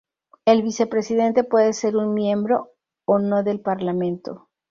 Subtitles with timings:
[0.45, 2.71] El vicepresidente puede ser un miembro
[3.05, 4.49] o no del Parlamento.